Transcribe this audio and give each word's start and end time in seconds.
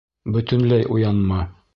Бөтөнләй 0.37 0.87
уянма! 0.95 1.43